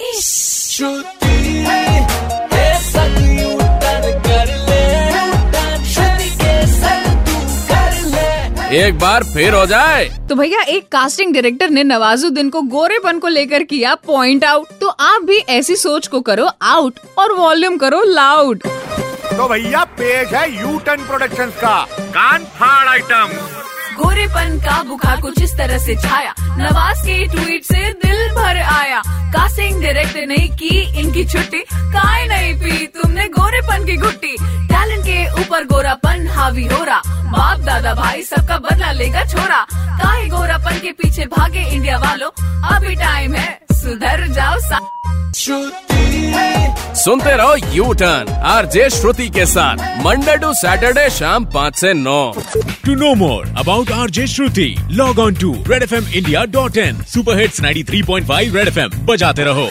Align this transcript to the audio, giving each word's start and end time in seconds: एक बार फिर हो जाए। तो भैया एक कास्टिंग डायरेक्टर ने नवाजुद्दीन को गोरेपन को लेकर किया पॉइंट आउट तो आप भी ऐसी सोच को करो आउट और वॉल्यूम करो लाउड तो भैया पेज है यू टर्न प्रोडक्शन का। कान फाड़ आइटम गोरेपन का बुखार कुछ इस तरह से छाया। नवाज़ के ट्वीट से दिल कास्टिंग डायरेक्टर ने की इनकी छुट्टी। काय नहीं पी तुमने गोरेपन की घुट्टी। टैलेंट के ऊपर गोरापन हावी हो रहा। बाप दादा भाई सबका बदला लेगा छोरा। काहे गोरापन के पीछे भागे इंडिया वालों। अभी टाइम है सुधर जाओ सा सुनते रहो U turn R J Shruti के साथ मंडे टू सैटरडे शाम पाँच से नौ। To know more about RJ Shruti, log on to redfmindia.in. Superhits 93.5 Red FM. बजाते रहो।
एक 0.00 0.08
बार 8.98 9.24
फिर 9.24 9.54
हो 9.54 9.64
जाए। 9.66 10.04
तो 10.28 10.34
भैया 10.34 10.62
एक 10.62 10.88
कास्टिंग 10.92 11.32
डायरेक्टर 11.34 11.70
ने 11.70 11.84
नवाजुद्दीन 11.84 12.50
को 12.50 12.62
गोरेपन 12.62 13.18
को 13.18 13.28
लेकर 13.28 13.62
किया 13.62 13.94
पॉइंट 14.06 14.44
आउट 14.44 14.66
तो 14.80 14.88
आप 14.88 15.22
भी 15.22 15.38
ऐसी 15.38 15.76
सोच 15.76 16.06
को 16.06 16.20
करो 16.20 16.48
आउट 16.62 16.98
और 17.18 17.32
वॉल्यूम 17.32 17.76
करो 17.78 18.02
लाउड 18.04 18.62
तो 18.62 19.48
भैया 19.48 19.84
पेज 19.98 20.34
है 20.34 20.48
यू 20.60 20.78
टर्न 20.78 21.06
प्रोडक्शन 21.06 21.50
का। 21.60 21.80
कान 22.14 22.44
फाड़ 22.58 22.88
आइटम 22.88 23.36
गोरेपन 23.96 24.58
का 24.58 24.82
बुखार 24.82 25.20
कुछ 25.20 25.42
इस 25.42 25.52
तरह 25.58 25.78
से 25.78 25.94
छाया। 25.96 26.34
नवाज़ 26.58 27.02
के 27.02 27.24
ट्वीट 27.26 27.64
से 27.64 27.92
दिल 28.04 28.23
कास्टिंग 30.04 30.26
डायरेक्टर 30.26 30.26
ने 30.26 30.56
की 30.56 31.00
इनकी 31.00 31.24
छुट्टी। 31.24 31.58
काय 31.72 32.26
नहीं 32.26 32.54
पी 32.54 32.86
तुमने 32.86 33.24
गोरेपन 33.28 33.86
की 33.86 33.96
घुट्टी। 33.96 34.36
टैलेंट 34.68 35.04
के 35.04 35.40
ऊपर 35.40 35.64
गोरापन 35.64 36.26
हावी 36.28 36.66
हो 36.66 36.84
रहा। 36.84 37.00
बाप 37.06 37.60
दादा 37.60 37.94
भाई 37.94 38.22
सबका 38.22 38.58
बदला 38.58 38.92
लेगा 38.92 39.24
छोरा। 39.24 39.66
काहे 39.72 40.26
गोरापन 40.26 40.78
के 40.78 40.92
पीछे 40.92 41.24
भागे 41.24 41.68
इंडिया 41.70 41.98
वालों। 41.98 42.30
अभी 42.76 42.94
टाइम 42.94 43.34
है 43.34 43.58
सुधर 43.72 44.26
जाओ 44.28 44.58
सा 44.58 44.80
सुनते 46.94 47.36
रहो 47.36 47.56
U 47.72 47.92
turn 47.92 48.32
R 48.32 48.66
J 48.66 48.90
Shruti 48.90 49.28
के 49.28 49.46
साथ 49.46 50.04
मंडे 50.04 50.36
टू 50.36 50.52
सैटरडे 50.54 51.10
शाम 51.10 51.44
पाँच 51.44 51.76
से 51.76 51.92
नौ। 51.92 52.32
To 52.86 52.94
know 52.96 53.14
more 53.14 53.42
about 53.62 53.90
RJ 53.90 54.26
Shruti, 54.26 54.68
log 54.90 55.18
on 55.18 55.34
to 55.34 55.52
redfmindia.in. 55.72 57.02
Superhits 57.14 57.60
93.5 57.60 58.54
Red 58.54 58.72
FM. 58.74 58.94
बजाते 58.94 59.44
रहो। 59.44 59.70